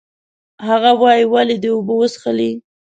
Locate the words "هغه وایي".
0.67-1.23